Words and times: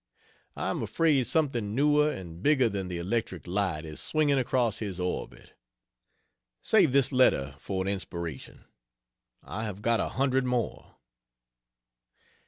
I 0.55 0.71
am 0.71 0.81
afraid 0.81 1.27
something 1.27 1.75
newer 1.75 2.09
and 2.11 2.41
bigger 2.41 2.67
than 2.69 2.87
the 2.87 2.97
electric 2.97 3.45
light 3.45 3.85
is 3.85 4.01
swinging 4.01 4.39
across 4.39 4.79
his 4.79 4.99
orbit. 4.99 5.53
Save 6.63 6.91
this 6.91 7.11
letter 7.11 7.53
for 7.59 7.83
an 7.83 7.87
inspiration. 7.87 8.65
I 9.43 9.65
have 9.65 9.83
got 9.83 9.99
a 9.99 10.09
hundred 10.09 10.43
more. 10.47 10.95